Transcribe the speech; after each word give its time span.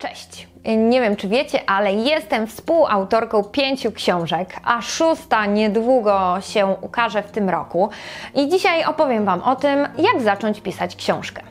Cześć! 0.00 0.48
Nie 0.64 1.00
wiem, 1.00 1.16
czy 1.16 1.28
wiecie, 1.28 1.70
ale 1.70 1.92
jestem 1.92 2.46
współautorką 2.46 3.44
pięciu 3.44 3.92
książek, 3.92 4.56
a 4.64 4.82
szósta 4.82 5.46
niedługo 5.46 6.36
się 6.40 6.66
ukaże 6.80 7.22
w 7.22 7.30
tym 7.30 7.50
roku. 7.50 7.90
I 8.34 8.48
dzisiaj 8.48 8.84
opowiem 8.84 9.24
Wam 9.24 9.42
o 9.42 9.56
tym, 9.56 9.88
jak 9.98 10.22
zacząć 10.22 10.60
pisać 10.60 10.96
książkę. 10.96 11.42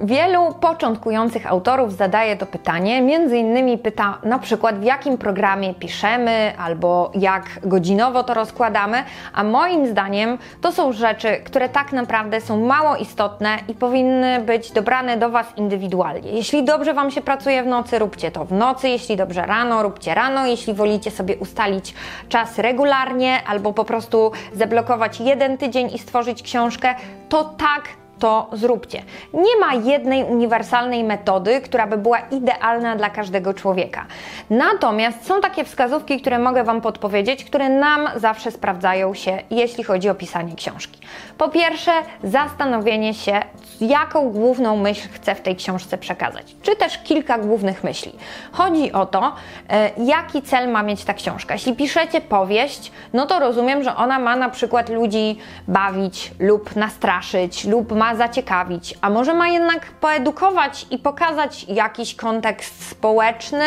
Wielu 0.00 0.54
początkujących 0.60 1.46
autorów 1.46 1.92
zadaje 1.92 2.36
to 2.36 2.46
pytanie, 2.46 3.02
między 3.02 3.38
innymi 3.38 3.78
pyta 3.78 4.18
na 4.24 4.38
przykład 4.38 4.78
w 4.78 4.82
jakim 4.82 5.18
programie 5.18 5.74
piszemy 5.74 6.52
albo 6.58 7.10
jak 7.14 7.44
godzinowo 7.62 8.24
to 8.24 8.34
rozkładamy, 8.34 9.04
a 9.34 9.44
moim 9.44 9.86
zdaniem 9.86 10.38
to 10.60 10.72
są 10.72 10.92
rzeczy, 10.92 11.36
które 11.44 11.68
tak 11.68 11.92
naprawdę 11.92 12.40
są 12.40 12.64
mało 12.64 12.96
istotne 12.96 13.58
i 13.68 13.74
powinny 13.74 14.40
być 14.40 14.70
dobrane 14.72 15.16
do 15.16 15.30
Was 15.30 15.46
indywidualnie. 15.56 16.30
Jeśli 16.30 16.64
dobrze 16.64 16.94
Wam 16.94 17.10
się 17.10 17.20
pracuje 17.20 17.62
w 17.62 17.66
nocy, 17.66 17.98
róbcie 17.98 18.30
to 18.30 18.44
w 18.44 18.52
nocy, 18.52 18.88
jeśli 18.88 19.16
dobrze 19.16 19.46
rano, 19.46 19.82
róbcie 19.82 20.14
rano, 20.14 20.46
jeśli 20.46 20.74
wolicie 20.74 21.10
sobie 21.10 21.36
ustalić 21.36 21.94
czas 22.28 22.58
regularnie 22.58 23.40
albo 23.46 23.72
po 23.72 23.84
prostu 23.84 24.32
zablokować 24.52 25.20
jeden 25.20 25.58
tydzień 25.58 25.90
i 25.94 25.98
stworzyć 25.98 26.42
książkę, 26.42 26.94
to 27.28 27.44
tak 27.44 27.82
to 28.18 28.50
zróbcie. 28.52 29.02
Nie 29.34 29.56
ma 29.60 29.74
jednej 29.74 30.24
uniwersalnej 30.24 31.04
metody, 31.04 31.60
która 31.60 31.86
by 31.86 31.96
była 31.96 32.18
idealna 32.18 32.96
dla 32.96 33.10
każdego 33.10 33.54
człowieka. 33.54 34.06
Natomiast 34.50 35.26
są 35.26 35.40
takie 35.40 35.64
wskazówki, 35.64 36.20
które 36.20 36.38
mogę 36.38 36.64
Wam 36.64 36.80
podpowiedzieć, 36.80 37.44
które 37.44 37.68
nam 37.68 38.08
zawsze 38.16 38.50
sprawdzają 38.50 39.14
się, 39.14 39.38
jeśli 39.50 39.84
chodzi 39.84 40.08
o 40.08 40.14
pisanie 40.14 40.54
książki. 40.56 41.00
Po 41.38 41.48
pierwsze, 41.48 41.92
zastanowienie 42.24 43.14
się, 43.14 43.42
jaką 43.80 44.30
główną 44.30 44.76
myśl 44.76 45.08
chcę 45.12 45.34
w 45.34 45.40
tej 45.40 45.56
książce 45.56 45.98
przekazać, 45.98 46.56
czy 46.62 46.76
też 46.76 46.98
kilka 46.98 47.38
głównych 47.38 47.84
myśli. 47.84 48.12
Chodzi 48.52 48.92
o 48.92 49.06
to, 49.06 49.32
e, 49.70 49.90
jaki 49.98 50.42
cel 50.42 50.68
ma 50.68 50.82
mieć 50.82 51.04
ta 51.04 51.14
książka. 51.14 51.54
Jeśli 51.54 51.76
piszecie 51.76 52.20
powieść, 52.20 52.92
no 53.12 53.26
to 53.26 53.38
rozumiem, 53.38 53.82
że 53.82 53.96
ona 53.96 54.18
ma 54.18 54.36
na 54.36 54.48
przykład 54.48 54.88
ludzi 54.88 55.38
bawić 55.68 56.32
lub 56.38 56.76
nastraszyć, 56.76 57.64
lub 57.64 57.92
ma 57.92 58.16
zaciekawić, 58.16 58.94
a 59.00 59.10
może 59.10 59.34
ma 59.34 59.48
jednak 59.48 59.86
poedukować 59.86 60.86
i 60.90 60.98
pokazać 60.98 61.64
jakiś 61.64 62.14
kontekst 62.14 62.88
społeczny 62.88 63.64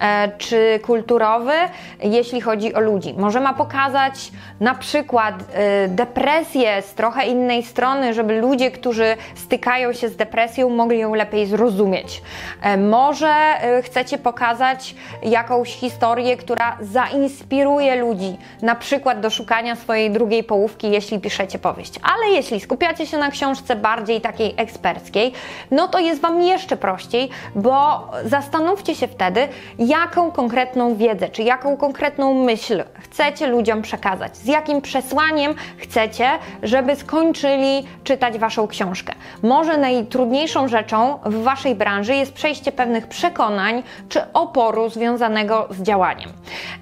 e, 0.00 0.28
czy 0.38 0.80
kulturowy, 0.82 1.54
jeśli 2.02 2.40
chodzi 2.40 2.74
o 2.74 2.80
ludzi. 2.80 3.14
Może 3.18 3.40
ma 3.40 3.54
pokazać 3.54 4.32
na 4.60 4.74
przykład 4.74 5.34
e, 5.34 5.88
depresję 5.88 6.82
z 6.82 6.94
trochę 6.94 7.26
innej 7.26 7.62
strony, 7.62 8.14
żeby 8.14 8.40
ludzie, 8.40 8.70
którzy 8.70 9.16
stykają 9.44 9.92
się 9.92 10.08
z 10.08 10.16
depresją, 10.16 10.70
mogli 10.70 10.98
ją 10.98 11.14
lepiej 11.14 11.46
zrozumieć. 11.46 12.22
E, 12.62 12.76
może 12.76 13.28
e, 13.28 13.82
chcecie 13.82 14.18
pokazać 14.18 14.94
jakąś 15.22 15.74
historię, 15.74 16.36
która 16.36 16.76
zainspiruje 16.80 17.96
ludzi, 17.96 18.36
na 18.62 18.74
przykład 18.74 19.20
do 19.20 19.30
szukania 19.30 19.76
swojej 19.76 20.10
drugiej 20.10 20.44
połówki, 20.44 20.90
jeśli 20.90 21.20
piszecie 21.20 21.58
powieść. 21.58 22.00
Ale 22.02 22.32
jeśli 22.32 22.60
skupiacie 22.60 23.06
się 23.06 23.18
na 23.18 23.30
książce 23.30 23.76
bardziej 23.76 24.20
takiej 24.20 24.54
eksperckiej, 24.56 25.32
no 25.70 25.88
to 25.88 25.98
jest 25.98 26.20
Wam 26.20 26.42
jeszcze 26.42 26.76
prościej, 26.76 27.30
bo 27.54 28.06
zastanówcie 28.24 28.94
się 28.94 29.08
wtedy, 29.08 29.48
jaką 29.78 30.32
konkretną 30.32 30.96
wiedzę, 30.96 31.28
czy 31.28 31.42
jaką 31.42 31.76
konkretną 31.76 32.44
myśl 32.44 32.84
chcecie 33.00 33.46
ludziom 33.46 33.82
przekazać, 33.82 34.36
z 34.36 34.46
jakim 34.46 34.80
przesłaniem 34.80 35.54
chcecie, 35.78 36.28
żeby 36.62 36.96
skończyli 36.96 37.86
czytać 38.04 38.38
Waszą 38.38 38.68
książkę. 38.68 39.12
Może 39.44 39.78
najtrudniejszą 39.78 40.68
rzeczą 40.68 41.18
w 41.24 41.42
Waszej 41.42 41.74
branży 41.74 42.14
jest 42.14 42.32
przejście 42.32 42.72
pewnych 42.72 43.06
przekonań 43.06 43.82
czy 44.08 44.32
oporu 44.32 44.90
związanego 44.90 45.68
z 45.70 45.82
działaniem. 45.82 46.30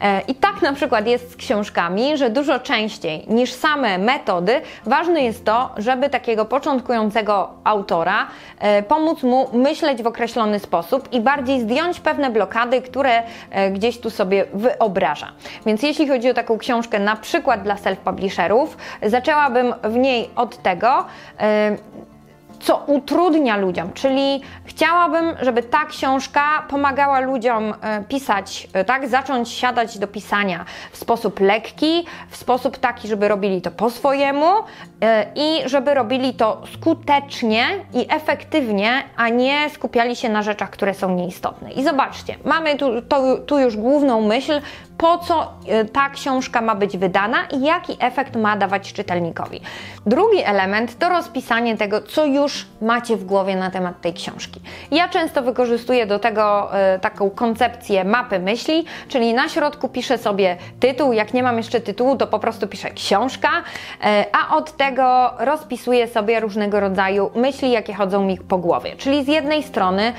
E, 0.01 0.21
I 0.21 0.35
tak 0.35 0.63
na 0.63 0.73
przykład 0.73 1.07
jest 1.07 1.33
z 1.33 1.37
książkami, 1.37 2.17
że 2.17 2.31
dużo 2.31 2.61
częściej 2.61 3.25
niż 3.29 3.53
same 3.53 3.99
metody, 3.99 4.61
ważne 4.87 5.23
jest 5.23 5.45
to, 5.45 5.71
żeby 5.77 6.11
takiego 6.11 6.45
początkującego 6.45 7.51
autora 7.65 8.27
e, 8.59 8.83
pomóc 8.83 9.23
mu 9.23 9.49
myśleć 9.53 10.03
w 10.03 10.07
określony 10.07 10.59
sposób 10.59 11.13
i 11.13 11.21
bardziej 11.21 11.61
zdjąć 11.61 12.01
pewne 12.01 12.31
blokady, 12.31 12.83
które 12.83 13.23
e, 13.51 13.71
gdzieś 13.71 14.01
tu 14.01 14.11
sobie 14.11 14.45
wyobraża. 14.55 15.33
Więc 15.67 15.83
jeśli 15.83 16.09
chodzi 16.09 16.31
o 16.31 16.35
taką 16.35 16.59
książkę 16.59 16.99
na 16.99 17.17
przykład 17.17 17.63
dla 17.63 17.75
self-publisherów, 17.75 18.67
zaczęłabym 19.03 19.75
w 19.83 19.97
niej 19.97 20.31
od 20.37 20.63
tego, 20.63 21.05
co 22.63 22.77
utrudnia 22.87 23.57
ludziom, 23.57 23.93
czyli 23.93 24.41
chciałabym, 24.65 25.35
żeby 25.41 25.63
ta 25.63 25.85
książka 25.85 26.65
pomagała 26.69 27.21
ludziom 27.21 27.75
e, 27.81 28.05
pisać, 28.09 28.69
e, 28.73 28.85
tak, 28.85 29.09
zacząć 29.09 29.49
siadać 29.49 29.99
do 29.99 30.07
pisania 30.07 30.65
w 30.93 30.97
sposób 30.97 31.41
lekki, 31.41 32.07
w 32.31 32.37
sposób 32.37 32.79
taki, 32.79 33.09
żeby 33.09 33.29
robili 33.29 33.63
to 33.63 33.71
po 33.71 33.91
swojemu 33.91 34.47
e, 35.01 35.27
i 35.35 35.69
żeby 35.69 35.95
robili 35.95 36.35
to 36.35 36.63
skutecznie 36.75 37.65
i 37.95 38.07
efektywnie, 38.09 39.03
a 39.17 39.29
nie 39.29 39.71
skupiali 39.71 40.17
się 40.17 40.29
na 40.29 40.43
rzeczach, 40.43 40.71
które 40.71 40.95
są 40.95 41.15
nieistotne. 41.15 41.73
I 41.73 41.85
zobaczcie, 41.85 42.37
mamy 42.45 42.77
tu, 42.77 43.03
to, 43.03 43.39
tu 43.39 43.59
już 43.59 43.77
główną 43.77 44.23
myśl, 44.23 44.61
po 44.99 45.19
co 45.19 45.53
e, 45.69 45.85
ta 45.85 46.11
książka 46.11 46.61
ma 46.61 46.75
być 46.75 46.97
wydana 46.97 47.39
i 47.53 47.63
jaki 47.65 47.97
efekt 48.01 48.37
ma 48.37 48.57
dawać 48.57 48.93
czytelnikowi. 48.93 49.61
Drugi 50.07 50.43
element 50.45 50.99
to 50.99 51.09
rozpisanie 51.09 51.77
tego, 51.77 52.03
co 52.03 52.25
już 52.25 52.67
macie 52.81 53.17
w 53.17 53.25
głowie 53.25 53.57
na 53.57 53.71
temat 53.71 54.01
tej 54.01 54.15
książki. 54.15 54.61
Ja 54.91 55.09
często 55.09 55.43
wykorzystuję 55.43 56.07
do 56.07 56.19
tego 56.19 56.75
e, 56.79 56.99
taką 56.99 57.31
koncepcję 57.31 58.05
mapy 58.05 58.39
myśli, 58.39 58.85
czyli 59.09 59.35
na 59.35 59.49
środku 59.49 59.89
piszę 59.89 60.19
sobie 60.19 60.57
tytuł, 60.81 61.13
jak 61.13 61.35
nie 61.35 61.43
mam 61.43 61.57
jeszcze 61.57 61.81
tytułu, 61.81 62.17
to 62.17 62.27
po 62.27 62.39
prostu 62.39 62.67
piszę 62.69 62.91
książka, 62.91 63.49
e, 64.05 64.25
a 64.33 64.57
od 64.57 64.77
tego 64.77 65.31
rozpisuję 65.39 66.09
sobie 66.09 66.41
różnego 66.41 66.81
rodzaju 66.81 67.31
myśli, 67.35 67.71
jakie 67.71 67.95
chodzą 67.95 68.25
mi 68.25 68.39
po 68.39 68.59
głowie. 68.59 68.97
Czyli 68.97 69.25
z 69.25 69.29
jednej 69.29 69.63
strony 69.63 70.13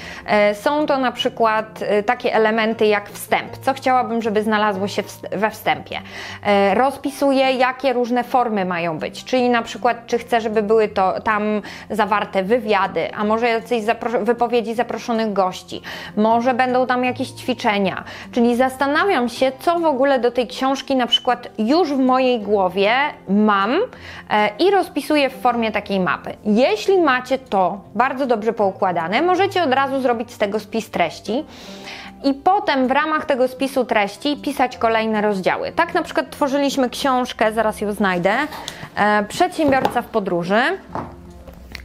są 0.54 0.86
to 0.86 0.98
na 0.98 1.12
przykład 1.12 1.80
takie 2.06 2.34
elementy 2.34 2.86
jak 2.86 3.10
wstęp, 3.10 3.58
co 3.58 3.74
chciałabym, 3.74 4.22
żeby 4.22 4.44
znalazło 4.44 4.63
znalazło 4.64 4.88
się 4.88 5.04
we 5.32 5.50
wstępie. 5.52 6.00
E, 6.44 6.76
rozpisuje, 6.76 7.52
jakie 7.52 7.94
różne 7.94 8.24
formy 8.24 8.66
mają 8.66 9.00
być, 9.00 9.24
czyli 9.24 9.50
na 9.50 9.62
przykład, 9.62 10.08
czy 10.08 10.18
chcę, 10.18 10.42
żeby 10.42 10.62
były 10.62 10.88
to 10.88 11.22
tam 11.22 11.62
zawarte 11.90 12.44
wywiady, 12.44 13.14
a 13.16 13.24
może 13.24 13.50
jacyś 13.50 13.84
zapro 13.84 14.26
wypowiedzi 14.26 14.76
zaproszonych 14.76 15.34
gości, 15.34 15.82
może 16.18 16.54
będą 16.54 16.88
tam 16.88 17.06
jakieś 17.06 17.30
ćwiczenia, 17.30 18.04
czyli 18.32 18.56
zastanawiam 18.56 19.30
się, 19.30 19.52
co 19.60 19.80
w 19.80 19.86
ogóle 19.86 20.20
do 20.20 20.32
tej 20.32 20.48
książki 20.48 20.96
na 20.96 21.08
przykład 21.08 21.48
już 21.58 21.94
w 21.94 22.00
mojej 22.00 22.40
głowie 22.40 22.92
mam 23.30 23.72
e, 24.30 24.50
i 24.60 24.72
rozpisuję 24.72 25.30
w 25.30 25.42
formie 25.42 25.72
takiej 25.72 26.00
mapy. 26.00 26.34
Jeśli 26.46 26.98
macie 27.02 27.38
to 27.38 27.82
bardzo 27.96 28.26
dobrze 28.26 28.54
poukładane, 28.54 29.22
możecie 29.22 29.64
od 29.64 29.74
razu 29.74 30.02
zrobić 30.02 30.32
z 30.32 30.38
tego 30.38 30.60
spis 30.60 30.90
treści 30.90 31.44
i 32.24 32.34
potem 32.34 32.88
w 32.88 32.92
ramach 32.92 33.26
tego 33.26 33.48
spisu 33.48 33.86
treści 33.86 34.38
pisać 34.54 34.78
kolejne 34.78 35.22
rozdziały. 35.22 35.72
Tak 35.72 35.94
na 35.94 36.02
przykład 36.02 36.30
tworzyliśmy 36.30 36.90
książkę, 36.90 37.54
zaraz 37.54 37.82
ją 37.82 37.92
znajdę, 37.92 38.34
e, 38.96 39.24
Przedsiębiorca 39.24 40.02
w 40.02 40.06
podróży 40.06 40.62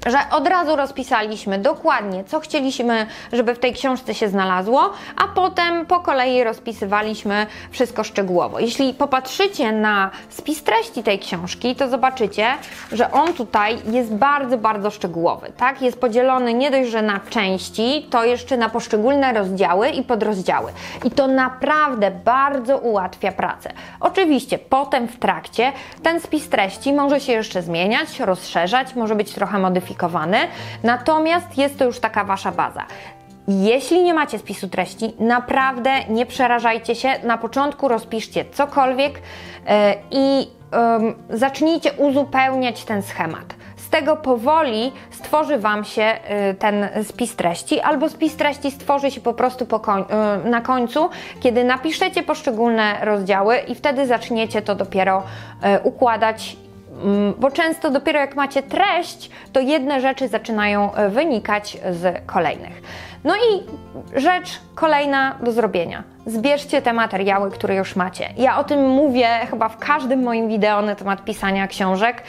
że 0.07 0.19
od 0.31 0.49
razu 0.49 0.77
rozpisaliśmy 0.77 1.59
dokładnie, 1.59 2.25
co 2.25 2.41
chcieliśmy, 2.41 3.07
żeby 3.33 3.55
w 3.55 3.59
tej 3.59 3.73
książce 3.73 4.15
się 4.15 4.29
znalazło, 4.29 4.93
a 5.17 5.29
potem 5.29 5.87
po 5.87 6.01
kolei 6.01 6.45
rozpisywaliśmy 6.45 7.47
wszystko 7.71 8.05
szczegółowo. 8.05 8.59
Jeśli 8.59 8.95
popatrzycie 8.95 9.73
na 9.73 10.11
spis 10.29 10.63
treści 10.63 11.03
tej 11.03 11.19
książki, 11.19 11.77
to 11.77 11.89
zobaczycie, 11.89 12.47
że 12.93 13.13
on 13.13 13.33
tutaj 13.33 13.79
jest 13.91 14.15
bardzo, 14.15 14.59
bardzo 14.59 14.91
szczegółowy. 14.91 15.53
Tak? 15.57 15.83
Jest 15.83 16.01
podzielony 16.01 16.55
nie 16.55 16.71
dość, 16.71 16.91
że 16.91 17.03
na 17.03 17.21
części, 17.31 18.07
to 18.11 18.25
jeszcze 18.25 18.57
na 18.57 18.69
poszczególne 18.69 19.33
rozdziały 19.33 19.89
i 19.89 20.03
podrozdziały. 20.03 20.73
I 21.05 21.11
to 21.11 21.27
naprawdę 21.27 22.11
bardzo 22.11 22.79
ułatwia 22.79 23.33
pracę. 23.33 23.73
Oczywiście 24.01 24.59
potem 24.59 25.09
w 25.09 25.19
trakcie 25.19 25.73
ten 26.03 26.21
spis 26.21 26.49
treści 26.49 26.93
może 26.93 27.21
się 27.21 27.33
jeszcze 27.33 27.63
zmieniać, 27.63 28.21
rozszerzać, 28.21 28.95
może 28.95 29.15
być 29.15 29.33
trochę 29.33 29.59
modyfikowany 29.59 29.88
natomiast 30.83 31.59
jest 31.59 31.79
to 31.79 31.85
już 31.85 32.01
taka 32.01 32.25
Wasza 32.25 32.53
baza. 32.53 32.87
Jeśli 33.49 34.03
nie 34.03 34.15
macie 34.15 34.39
spisu 34.39 34.69
treści, 34.69 35.13
naprawdę 35.19 35.91
nie 36.09 36.27
przerażajcie 36.27 36.95
się. 36.95 37.09
Na 37.23 37.39
początku 37.39 37.89
rozpiszcie 37.89 38.45
cokolwiek 38.45 39.15
yy, 39.15 39.73
i 40.11 40.49
zacznijcie 41.31 41.93
uzupełniać 41.93 42.85
ten 42.85 43.03
schemat. 43.03 43.55
z 43.77 43.91
tego 43.91 44.17
powoli 44.17 44.93
stworzy 45.11 45.59
Wam 45.59 45.85
się 45.85 46.19
y, 46.51 46.55
ten 46.55 46.89
spis 47.05 47.37
treści, 47.37 47.81
albo 47.81 48.09
spis 48.09 48.37
treści 48.37 48.71
stworzy 48.71 49.11
się 49.11 49.21
po 49.21 49.35
prostu 49.35 49.67
po 49.67 49.81
koń, 49.81 50.05
y, 50.47 50.51
na 50.51 50.61
końcu, 50.61 51.11
kiedy 51.41 51.65
napiszecie 51.65 52.23
poszczególne 52.23 52.99
rozdziały 53.03 53.59
i 53.59 53.75
wtedy 53.75 54.07
zaczniecie 54.07 54.63
to 54.63 54.75
dopiero 54.75 55.23
y, 55.23 55.81
układać 55.83 56.57
bo 57.39 57.51
często 57.51 57.91
dopiero 57.91 58.21
jak 58.21 58.37
macie 58.37 58.63
treść, 58.63 59.31
to 59.53 59.61
jedne 59.61 60.01
rzeczy 60.01 60.29
zaczynają 60.29 60.91
wynikać 61.11 61.79
z 61.91 62.27
kolejnych. 62.27 62.83
No 63.25 63.35
i 63.37 63.63
rzecz 64.21 64.61
kolejna 64.75 65.35
do 65.43 65.53
zrobienia. 65.53 66.03
Zbierzcie 66.27 66.83
te 66.83 66.93
materiały, 66.93 67.51
które 67.51 67.75
już 67.75 67.97
macie. 67.97 68.29
Ja 68.37 68.59
o 68.59 68.65
tym 68.65 68.89
mówię 68.89 69.29
chyba 69.51 69.69
w 69.69 69.79
każdym 69.79 70.23
moim 70.23 70.49
wideo 70.49 70.83
na 70.83 70.95
temat 70.95 71.25
pisania 71.25 71.67
książek. 71.67 72.23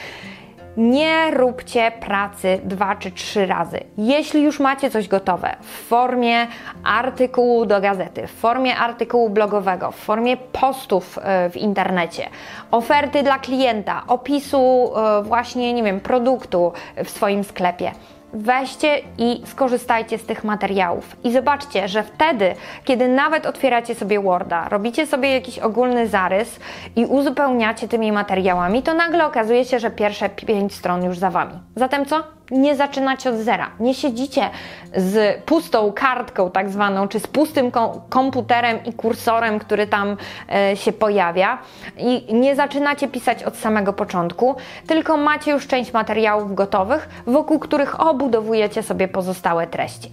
Nie 0.80 1.31
róbcie 1.31 1.92
pracy 1.92 2.60
dwa 2.64 2.96
czy 2.96 3.12
trzy 3.12 3.46
razy. 3.46 3.80
Jeśli 3.98 4.44
już 4.44 4.60
macie 4.60 4.90
coś 4.90 5.08
gotowe 5.08 5.56
w 5.62 5.88
formie 5.88 6.48
artykułu 6.84 7.66
do 7.66 7.81
gazety, 7.81 8.28
w 8.28 8.31
formie 8.31 8.78
artykułu 8.78 9.30
blogowego, 9.30 9.92
w 9.92 9.96
formie 9.96 10.38
postów 10.38 11.20
e, 11.22 11.50
w 11.50 11.58
internecie, 11.58 12.30
oferty 12.72 13.24
dla 13.24 13.40
klienta, 13.40 14.04
opisu 14.08 14.92
e, 14.96 15.24
właśnie, 15.24 15.74
nie 15.74 15.84
wiem, 15.84 16.00
produktu 16.00 16.74
w 17.04 17.10
swoim 17.10 17.44
sklepie, 17.44 17.92
weźcie 18.34 19.02
i 19.18 19.42
skorzystajcie 19.46 20.18
z 20.18 20.26
tych 20.26 20.44
materiałów. 20.44 21.16
I 21.24 21.31
zobaczcie, 21.31 21.88
że 21.88 22.04
wtedy, 22.04 22.56
kiedy 22.84 23.08
nawet 23.08 23.46
otwieracie 23.46 23.96
sobie 23.96 24.20
Worda, 24.20 24.70
robicie 24.70 25.08
sobie 25.08 25.34
jakiś 25.34 25.60
ogólny 25.60 26.08
zarys 26.08 26.60
i 26.96 27.06
uzupełniacie 27.06 27.88
tymi 27.88 28.12
materiałami, 28.12 28.84
to 28.84 28.94
nagle 28.94 29.26
okazuje 29.26 29.66
się, 29.66 29.80
że 29.80 29.92
pierwsze 29.92 30.30
pięć 30.30 30.74
stron 30.74 31.04
już 31.04 31.18
za 31.18 31.30
wami. 31.30 31.60
Zatem 31.76 32.06
co? 32.06 32.38
Nie 32.51 32.75
zaczynacie 32.75 33.30
od 33.30 33.36
zera. 33.36 33.72
Nie 33.80 33.94
siedzicie 33.94 34.50
z 34.96 35.44
pustą 35.44 35.92
kartką, 35.92 36.51
tak 36.51 36.69
zwaną, 36.69 37.07
czy 37.07 37.19
z 37.19 37.28
pustym 37.28 37.72
komputerem 38.10 38.84
i 38.86 38.94
kursorem, 38.94 39.60
który 39.60 39.88
tam 39.88 40.18
e, 40.51 40.78
się 40.78 40.92
pojawia, 40.92 41.57
i 41.98 42.34
nie 42.34 42.56
zaczynacie 42.56 43.07
pisać 43.07 43.44
od 43.44 43.57
samego 43.57 43.94
początku, 43.94 44.56
tylko 44.88 45.18
macie 45.18 45.51
już 45.51 45.68
część 45.68 45.94
materiałów 45.94 46.56
gotowych, 46.56 47.10
wokół 47.28 47.60
których 47.60 48.00
obudowujecie 48.00 48.84
sobie 48.84 49.07
pozostałe 49.07 49.68
treści. 49.68 50.12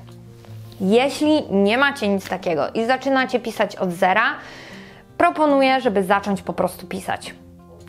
Jeśli 0.80 1.52
nie 1.52 1.78
macie 1.78 2.08
nic 2.08 2.28
takiego 2.28 2.68
i 2.74 2.84
zaczynacie 2.84 3.40
pisać 3.40 3.76
od 3.76 3.92
zera, 3.92 4.34
proponuję, 5.18 5.80
żeby 5.80 6.02
zacząć 6.02 6.42
po 6.42 6.52
prostu 6.52 6.86
pisać. 6.86 7.34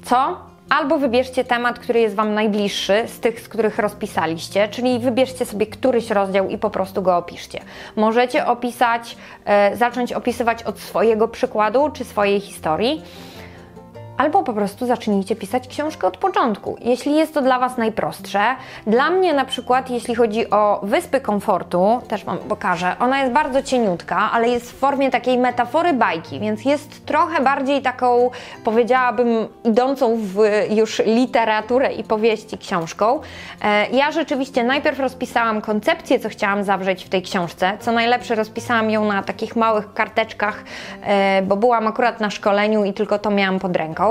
Co? 0.06 0.38
Albo 0.70 1.00
wybierzcie 1.00 1.44
temat, 1.44 1.80
który 1.80 2.00
jest 2.00 2.16
Wam 2.16 2.34
najbliższy 2.34 3.04
z 3.08 3.20
tych, 3.20 3.42
z 3.42 3.50
których 3.50 3.80
rozpisaliście, 3.80 4.68
czyli 4.68 5.00
wybierzcie 5.00 5.46
sobie 5.46 5.66
któryś 5.66 6.10
rozdział 6.10 6.50
i 6.50 6.58
po 6.58 6.70
prostu 6.70 7.02
go 7.02 7.18
opiszcie. 7.18 7.60
Możecie 7.96 8.46
opisać, 8.46 9.18
e, 9.46 9.76
zacząć 9.78 10.14
opisywać 10.14 10.64
od 10.64 10.80
swojego 10.80 11.28
przykładu 11.28 11.90
czy 11.94 12.06
swojej 12.06 12.40
historii 12.40 13.02
albo 14.18 14.44
po 14.44 14.54
prostu 14.54 14.86
zacznijcie 14.86 15.36
pisać 15.36 15.68
książkę 15.68 16.08
od 16.08 16.18
początku, 16.18 16.78
jeśli 16.82 17.16
jest 17.16 17.34
to 17.34 17.42
dla 17.42 17.60
Was 17.60 17.78
najprostsze. 17.78 18.40
Dla 18.88 19.10
mnie 19.10 19.34
na 19.34 19.46
przykład, 19.46 19.90
jeśli 19.90 20.16
chodzi 20.16 20.50
o 20.50 20.80
Wyspy 20.84 21.22
Komfortu, 21.22 22.02
też 22.08 22.26
Wam 22.26 22.38
pokażę, 22.38 22.96
ona 23.00 23.20
jest 23.20 23.34
bardzo 23.34 23.64
cieniutka, 23.64 24.32
ale 24.32 24.50
jest 24.50 24.72
w 24.72 24.76
formie 24.76 25.12
takiej 25.12 25.38
metafory 25.38 25.94
bajki, 25.94 26.40
więc 26.40 26.66
jest 26.66 27.06
trochę 27.06 27.44
bardziej 27.44 27.82
taką, 27.82 28.30
powiedziałabym, 28.64 29.48
idącą 29.64 30.18
w 30.18 30.40
już 30.70 31.00
literaturę 31.00 31.94
i 31.94 32.04
powieści 32.04 32.58
książką. 32.58 33.20
E, 33.62 33.90
ja 33.90 34.12
rzeczywiście 34.12 34.64
najpierw 34.64 35.00
rozpisałam 35.00 35.62
koncepcję, 35.62 36.20
co 36.20 36.30
chciałam 36.30 36.64
zawrzeć 36.64 37.06
w 37.06 37.10
tej 37.10 37.22
książce. 37.22 37.78
Co 37.80 37.92
najlepsze, 37.92 38.36
rozpisałam 38.36 38.92
ją 38.92 39.06
na 39.06 39.24
takich 39.24 39.56
małych 39.56 39.94
karteczkach, 39.94 40.64
e, 41.04 41.42
bo 41.42 41.56
byłam 41.56 41.88
akurat 41.88 42.20
na 42.20 42.30
szkoleniu 42.30 42.86
i 42.86 42.94
tylko 42.94 43.20
to 43.20 43.32
miałam 43.32 43.60
pod 43.60 43.76
ręką 43.76 44.07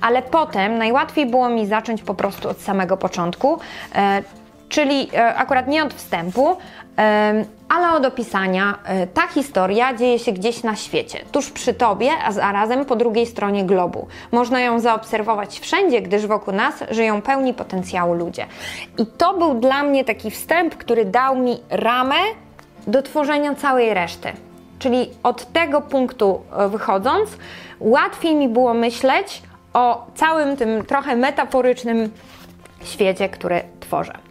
ale 0.00 0.22
potem 0.22 0.78
najłatwiej 0.78 1.26
było 1.26 1.48
mi 1.48 1.66
zacząć 1.66 2.02
po 2.02 2.14
prostu 2.14 2.48
od 2.48 2.60
samego 2.60 2.96
początku, 2.96 3.58
e, 3.94 4.22
czyli 4.68 5.08
e, 5.14 5.34
akurat 5.34 5.68
nie 5.68 5.84
od 5.84 5.94
wstępu, 5.94 6.56
e, 6.98 7.44
ale 7.68 7.92
od 7.92 8.06
opisania. 8.06 8.78
Ta 9.14 9.26
historia 9.26 9.94
dzieje 9.94 10.18
się 10.18 10.32
gdzieś 10.32 10.62
na 10.62 10.76
świecie, 10.76 11.18
tuż 11.32 11.50
przy 11.50 11.74
tobie, 11.74 12.10
a 12.24 12.32
zarazem 12.32 12.84
po 12.84 12.96
drugiej 12.96 13.26
stronie 13.26 13.64
globu. 13.64 14.06
Można 14.32 14.60
ją 14.60 14.80
zaobserwować 14.80 15.60
wszędzie, 15.60 16.02
gdyż 16.02 16.26
wokół 16.26 16.54
nas 16.54 16.74
żyją 16.90 17.22
pełni 17.22 17.54
potencjału 17.54 18.14
ludzie. 18.14 18.46
I 18.98 19.06
to 19.06 19.34
był 19.38 19.54
dla 19.54 19.82
mnie 19.82 20.04
taki 20.04 20.30
wstęp, 20.30 20.76
który 20.76 21.04
dał 21.04 21.36
mi 21.36 21.58
ramę 21.70 22.16
do 22.86 23.02
tworzenia 23.02 23.54
całej 23.54 23.94
reszty. 23.94 24.45
Czyli 24.78 25.10
od 25.22 25.52
tego 25.52 25.80
punktu 25.80 26.42
wychodząc, 26.68 27.30
łatwiej 27.80 28.34
mi 28.34 28.48
było 28.48 28.74
myśleć 28.74 29.42
o 29.72 30.06
całym 30.14 30.56
tym 30.56 30.84
trochę 30.84 31.16
metaforycznym 31.16 32.10
świecie, 32.84 33.28
który 33.28 33.62
tworzę. 33.80 34.25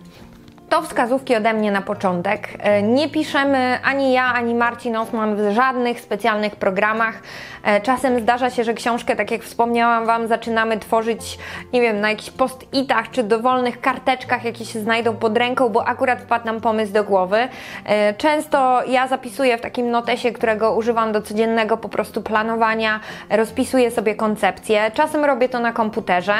To 0.76 0.82
wskazówki 0.82 1.36
ode 1.36 1.54
mnie 1.54 1.72
na 1.72 1.82
początek. 1.82 2.50
E, 2.60 2.84
nie 2.84 3.10
piszemy 3.10 3.80
ani 3.84 4.14
ja, 4.14 4.24
ani 4.24 4.56
Marcin 4.56 4.96
Osman 4.96 5.36
w 5.36 5.54
żadnych 5.54 6.00
specjalnych 6.00 6.56
programach. 6.56 7.22
E, 7.64 7.82
czasem 7.82 8.20
zdarza 8.20 8.50
się, 8.50 8.64
że 8.64 8.74
książkę, 8.74 9.16
tak 9.16 9.32
jak 9.32 9.44
wspomniałam 9.44 10.06
Wam, 10.06 10.28
zaczynamy 10.28 10.80
tworzyć, 10.80 11.38
nie 11.74 11.82
wiem, 11.82 12.02
na 12.02 12.10
jakichś 12.10 12.32
post-itach 12.32 13.12
czy 13.12 13.24
dowolnych 13.24 13.82
karteczkach, 13.82 14.44
jakie 14.44 14.66
się 14.66 14.80
znajdą 14.80 15.18
pod 15.18 15.38
ręką, 15.38 15.70
bo 15.70 15.88
akurat 15.88 16.22
wpadł 16.22 16.46
nam 16.46 16.62
pomysł 16.62 16.94
do 16.94 17.04
głowy. 17.04 17.48
E, 17.86 18.14
często 18.14 18.84
ja 18.88 19.08
zapisuję 19.08 19.58
w 19.58 19.62
takim 19.62 19.92
notesie, 19.92 20.32
którego 20.32 20.76
używam 20.76 21.12
do 21.12 21.22
codziennego 21.22 21.78
po 21.78 21.90
prostu 21.90 22.22
planowania, 22.22 23.00
rozpisuję 23.30 23.92
sobie 23.92 24.16
koncepcję. 24.16 24.92
Czasem 24.94 25.26
robię 25.26 25.50
to 25.50 25.60
na 25.60 25.74
komputerze. 25.74 26.34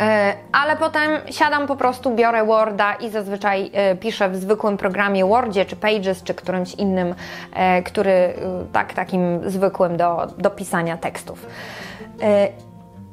E, 0.00 0.34
ale 0.52 0.76
potem 0.76 1.10
siadam 1.30 1.66
po 1.66 1.76
prostu, 1.76 2.14
biorę 2.14 2.44
Worda 2.44 2.94
i 2.94 3.10
zazwyczaj 3.10 3.70
e, 3.72 3.96
piszę 3.96 4.28
w 4.28 4.36
zwykłym 4.36 4.76
programie 4.76 5.24
Wordzie, 5.24 5.64
czy 5.64 5.76
Pages, 5.76 6.22
czy 6.22 6.34
którymś 6.34 6.74
innym, 6.74 7.14
e, 7.54 7.82
który 7.82 8.34
tak, 8.72 8.92
takim 8.92 9.50
zwykłym 9.50 9.96
do, 9.96 10.26
do 10.38 10.50
pisania 10.50 10.96
tekstów. 10.96 11.46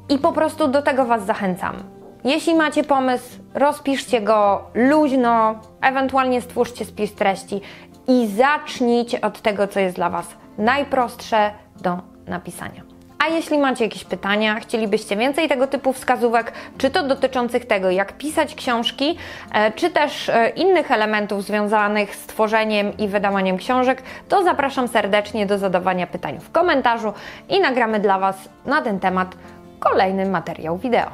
I 0.08 0.18
po 0.18 0.32
prostu 0.32 0.68
do 0.68 0.82
tego 0.82 1.04
Was 1.04 1.24
zachęcam. 1.24 1.76
Jeśli 2.24 2.54
macie 2.54 2.84
pomysł, 2.84 3.38
rozpiszcie 3.54 4.20
go 4.20 4.64
luźno, 4.74 5.54
ewentualnie 5.80 6.40
stwórzcie 6.40 6.84
spis 6.84 7.14
treści 7.14 7.60
i 8.08 8.26
zacznijcie 8.26 9.20
od 9.20 9.40
tego, 9.40 9.68
co 9.68 9.80
jest 9.80 9.96
dla 9.96 10.10
Was 10.10 10.26
najprostsze 10.58 11.50
do 11.80 11.98
napisania. 12.26 12.87
A 13.18 13.28
jeśli 13.28 13.58
macie 13.58 13.84
jakieś 13.84 14.04
pytania, 14.04 14.60
chcielibyście 14.60 15.16
więcej 15.16 15.48
tego 15.48 15.66
typu 15.66 15.92
wskazówek, 15.92 16.52
czy 16.78 16.90
to 16.90 17.02
dotyczących 17.02 17.64
tego, 17.66 17.90
jak 17.90 18.12
pisać 18.12 18.54
książki, 18.54 19.16
e, 19.52 19.72
czy 19.72 19.90
też 19.90 20.28
e, 20.28 20.48
innych 20.48 20.90
elementów 20.90 21.44
związanych 21.44 22.16
z 22.16 22.26
tworzeniem 22.26 22.96
i 22.96 23.08
wydawaniem 23.08 23.56
książek, 23.56 24.02
to 24.28 24.42
zapraszam 24.42 24.88
serdecznie 24.88 25.46
do 25.46 25.58
zadawania 25.58 26.06
pytań 26.06 26.38
w 26.40 26.50
komentarzu 26.50 27.12
i 27.48 27.60
nagramy 27.60 28.00
dla 28.00 28.18
Was 28.18 28.48
na 28.66 28.82
ten 28.82 29.00
temat 29.00 29.34
kolejny 29.78 30.26
materiał 30.26 30.78
wideo. 30.78 31.10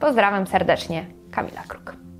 Pozdrawiam 0.00 0.46
serdecznie, 0.46 1.06
Kamila 1.30 1.62
Kruk. 1.68 2.11